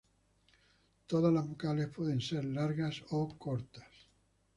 [1.05, 3.85] Todas las vocales pueden ser largas o cortas.